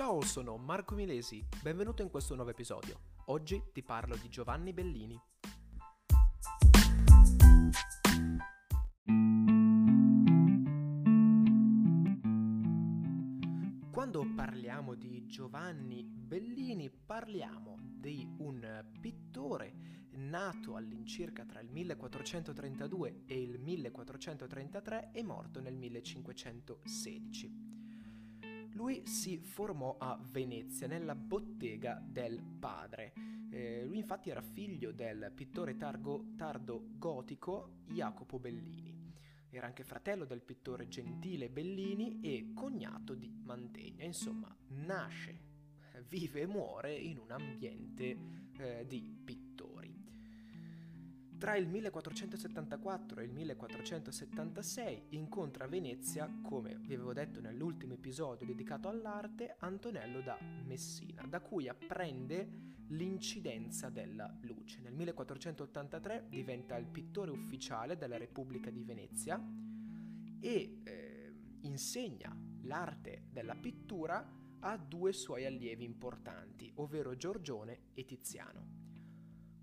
[0.00, 3.00] Ciao, sono Marco Milesi, benvenuto in questo nuovo episodio.
[3.26, 5.20] Oggi ti parlo di Giovanni Bellini.
[13.90, 19.74] Quando parliamo di Giovanni Bellini parliamo di un pittore
[20.12, 27.79] nato all'incirca tra il 1432 e il 1433 e morto nel 1516.
[28.72, 33.12] Lui si formò a Venezia, nella bottega del padre.
[33.50, 38.98] Eh, lui infatti era figlio del pittore targo, tardo gotico Jacopo Bellini.
[39.50, 44.04] Era anche fratello del pittore Gentile Bellini e cognato di Mantegna.
[44.04, 45.40] Insomma, nasce,
[46.08, 48.16] vive e muore in un ambiente
[48.58, 49.39] eh, di pittori.
[51.40, 58.44] Tra il 1474 e il 1476 incontra a Venezia, come vi avevo detto nell'ultimo episodio
[58.44, 62.46] dedicato all'arte, Antonello da Messina, da cui apprende
[62.88, 64.80] l'incidenza della luce.
[64.80, 69.42] Nel 1483 diventa il pittore ufficiale della Repubblica di Venezia
[70.40, 78.79] e eh, insegna l'arte della pittura a due suoi allievi importanti, ovvero Giorgione e Tiziano.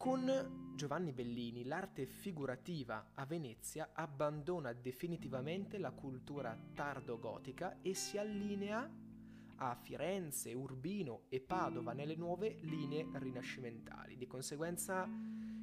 [0.00, 8.90] Con Giovanni Bellini l'arte figurativa a Venezia abbandona definitivamente la cultura tardo-gotica e si allinea
[9.56, 14.16] a Firenze, Urbino e Padova nelle nuove linee rinascimentali.
[14.16, 15.06] Di conseguenza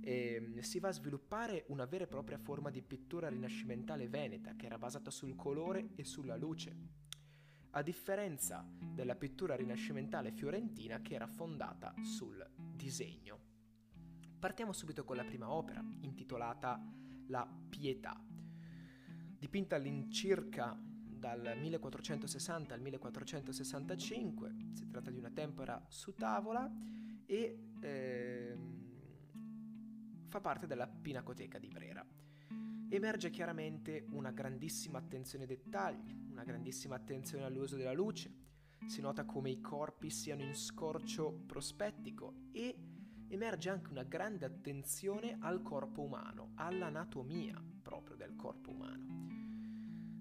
[0.00, 4.66] eh, si va a sviluppare una vera e propria forma di pittura rinascimentale veneta che
[4.66, 6.76] era basata sul colore e sulla luce,
[7.70, 13.49] a differenza della pittura rinascimentale fiorentina che era fondata sul disegno.
[14.40, 16.82] Partiamo subito con la prima opera, intitolata
[17.26, 18.18] La Pietà.
[19.38, 26.72] Dipinta all'incirca dal 1460 al 1465, si tratta di una tempera su tavola
[27.26, 28.58] e eh,
[30.26, 32.02] fa parte della Pinacoteca di Brera.
[32.88, 38.32] Emerge chiaramente una grandissima attenzione ai dettagli, una grandissima attenzione all'uso della luce,
[38.86, 42.89] si nota come i corpi siano in scorcio prospettico e
[43.30, 49.28] emerge anche una grande attenzione al corpo umano, all'anatomia proprio del corpo umano.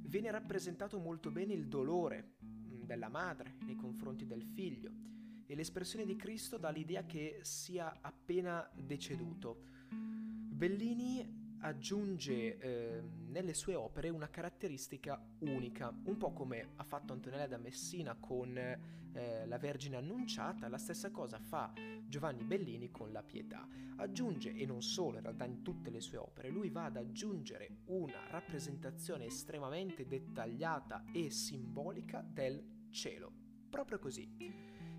[0.04, 4.92] Viene rappresentato molto bene il dolore mm, della madre nei confronti del figlio
[5.46, 9.64] e l'espressione di Cristo dà l'idea che sia appena deceduto.
[9.90, 17.48] Bellini aggiunge eh, nelle sue opere una caratteristica unica, un po' come ha fatto Antonella
[17.48, 21.72] da Messina con eh, la Vergine Annunciata, la stessa cosa fa
[22.06, 23.68] Giovanni Bellini con la Pietà.
[23.98, 27.82] Aggiunge, e non solo in realtà in tutte le sue opere, lui va ad aggiungere
[27.86, 33.32] una rappresentazione estremamente dettagliata e simbolica del cielo,
[33.70, 34.28] proprio così.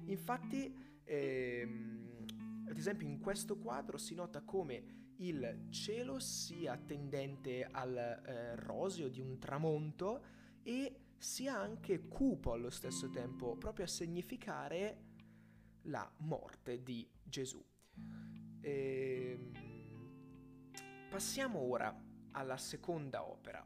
[0.05, 0.73] Infatti,
[1.05, 2.27] ehm,
[2.69, 9.09] ad esempio in questo quadro si nota come il cielo sia tendente al eh, roseo
[9.09, 10.25] di un tramonto
[10.63, 15.05] e sia anche cupo allo stesso tempo, proprio a significare
[15.83, 17.63] la morte di Gesù.
[18.61, 19.39] E...
[19.39, 19.53] Ehm,
[21.11, 21.95] passiamo ora
[22.33, 23.63] alla seconda opera,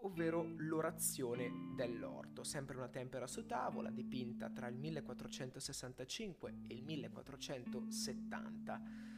[0.00, 9.17] ovvero l'orazione dell'orto, sempre una tempera su tavola dipinta tra il 1465 e il 1470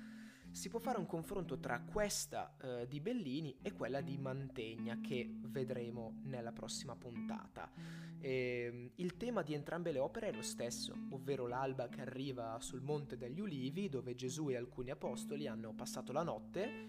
[0.53, 5.29] si può fare un confronto tra questa eh, di Bellini e quella di Mantegna che
[5.47, 7.71] vedremo nella prossima puntata.
[8.21, 12.59] E, ehm, il tema di entrambe le opere è lo stesso, ovvero l'alba che arriva
[12.61, 16.89] sul Monte degli Ulivi dove Gesù e alcuni apostoli hanno passato la notte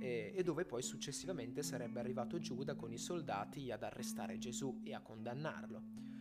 [0.00, 4.94] e, e dove poi successivamente sarebbe arrivato Giuda con i soldati ad arrestare Gesù e
[4.94, 6.11] a condannarlo.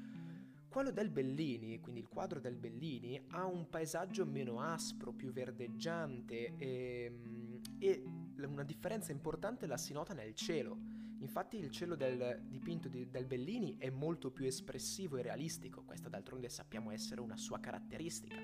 [0.71, 6.55] Quello del Bellini, quindi il quadro del Bellini, ha un paesaggio meno aspro, più verdeggiante
[6.55, 8.01] e, ehm, e
[8.45, 10.79] una differenza importante la si nota nel cielo.
[11.19, 16.07] Infatti il cielo del dipinto di, del Bellini è molto più espressivo e realistico, questa
[16.07, 18.37] d'altronde sappiamo essere una sua caratteristica.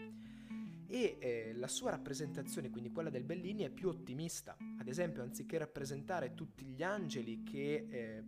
[0.85, 4.57] E eh, la sua rappresentazione, quindi quella del Bellini, è più ottimista.
[4.77, 8.23] Ad esempio, anziché rappresentare tutti gli angeli che eh,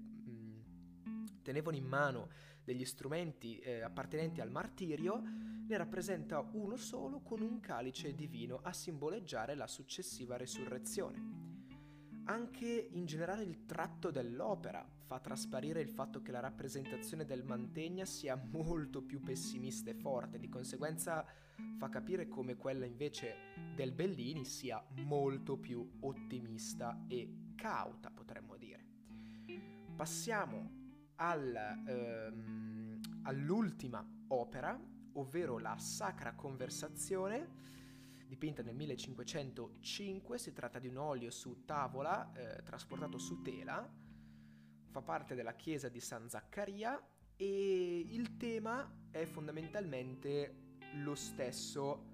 [1.50, 2.30] tenevano in mano
[2.64, 5.20] degli strumenti eh, appartenenti al martirio,
[5.68, 11.48] ne rappresenta uno solo con un calice di vino a simboleggiare la successiva resurrezione.
[12.26, 18.06] Anche in generale il tratto dell'opera fa trasparire il fatto che la rappresentazione del Mantegna
[18.06, 21.26] sia molto più pessimista e forte, di conseguenza
[21.78, 23.34] fa capire come quella invece
[23.74, 28.86] del Bellini sia molto più ottimista e cauta, potremmo dire.
[29.96, 30.79] Passiamo
[31.22, 31.56] al,
[31.88, 34.80] ehm, all'ultima opera,
[35.14, 37.58] ovvero la Sacra Conversazione,
[38.26, 43.88] dipinta nel 1505, si tratta di un olio su tavola eh, trasportato su tela,
[44.88, 47.02] fa parte della chiesa di San Zaccaria
[47.36, 52.06] e il tema è fondamentalmente lo stesso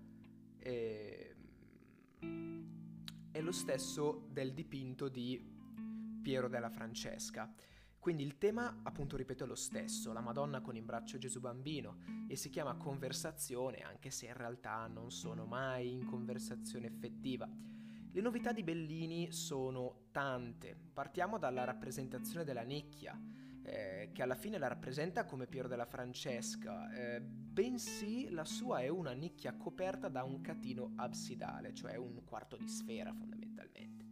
[0.60, 1.36] eh,
[3.32, 5.54] è lo stesso del dipinto di
[6.22, 7.54] Piero della Francesca.
[8.06, 12.04] Quindi il tema, appunto, ripeto, è lo stesso, la Madonna con in braccio Gesù bambino,
[12.28, 17.50] e si chiama conversazione, anche se in realtà non sono mai in conversazione effettiva.
[18.12, 20.78] Le novità di Bellini sono tante.
[20.94, 23.20] Partiamo dalla rappresentazione della nicchia,
[23.64, 28.88] eh, che alla fine la rappresenta come Piero della Francesca, eh, bensì la sua è
[28.88, 34.05] una nicchia coperta da un catino absidale, cioè un quarto di sfera fondamentalmente.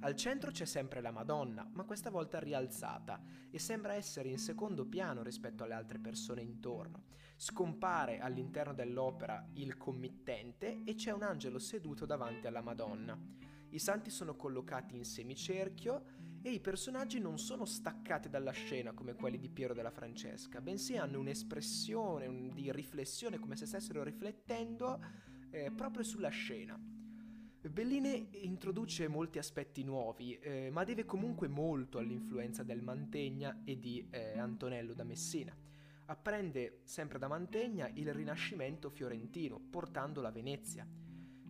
[0.00, 4.86] Al centro c'è sempre la Madonna, ma questa volta rialzata e sembra essere in secondo
[4.86, 7.06] piano rispetto alle altre persone intorno.
[7.36, 13.18] Scompare all'interno dell'opera il committente e c'è un angelo seduto davanti alla Madonna.
[13.70, 16.04] I santi sono collocati in semicerchio
[16.42, 20.96] e i personaggi non sono staccati dalla scena come quelli di Piero della Francesca, bensì
[20.96, 25.02] hanno un'espressione un, di riflessione come se stessero riflettendo
[25.50, 26.97] eh, proprio sulla scena.
[27.60, 34.06] Bellini introduce molti aspetti nuovi, eh, ma deve comunque molto all'influenza del Mantegna e di
[34.10, 35.54] eh, Antonello da Messina.
[36.06, 40.86] Apprende sempre da Mantegna il Rinascimento fiorentino, portandolo a Venezia,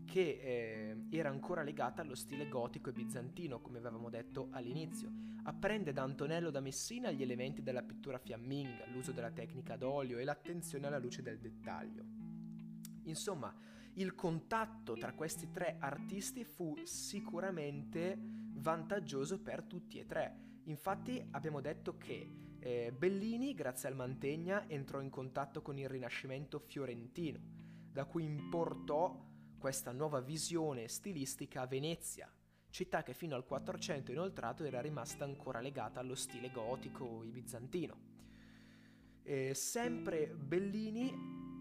[0.04, 5.12] che eh, era ancora legata allo stile gotico e bizantino, come avevamo detto all'inizio.
[5.44, 10.24] Apprende da Antonello da Messina gli elementi della pittura fiamminga, l'uso della tecnica d'olio e
[10.24, 12.04] l'attenzione alla luce del dettaglio.
[13.04, 13.54] Insomma,
[13.94, 18.16] il contatto tra questi tre artisti fu sicuramente
[18.54, 20.46] vantaggioso per tutti e tre.
[20.64, 26.58] Infatti abbiamo detto che eh, Bellini, grazie al Mantegna, entrò in contatto con il Rinascimento
[26.58, 27.40] fiorentino,
[27.90, 29.26] da cui importò
[29.58, 32.32] questa nuova visione stilistica a Venezia,
[32.70, 38.06] città che fino al 400 inoltrato era rimasta ancora legata allo stile gotico e bizantino.
[39.22, 41.12] E sempre Bellini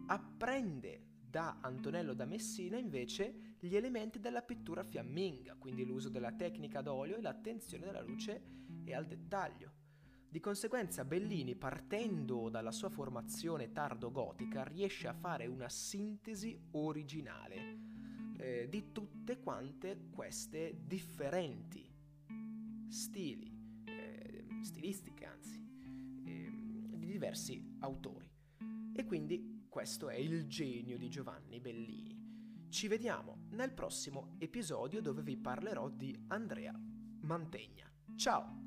[0.07, 6.81] apprende da Antonello da Messina invece gli elementi della pittura fiamminga, quindi l'uso della tecnica
[6.81, 8.41] d'olio e l'attenzione alla luce
[8.83, 9.73] e al dettaglio.
[10.29, 17.79] Di conseguenza Bellini, partendo dalla sua formazione tardo-gotica, riesce a fare una sintesi originale
[18.37, 21.89] eh, di tutte quante queste differenti
[22.87, 23.51] stili,
[23.85, 25.65] eh, stilistiche anzi,
[26.25, 26.51] eh,
[26.97, 28.29] di diversi autori.
[28.93, 32.67] E quindi questo è il genio di Giovanni Bellini.
[32.67, 36.73] Ci vediamo nel prossimo episodio dove vi parlerò di Andrea
[37.21, 37.87] Mantegna.
[38.15, 38.66] Ciao!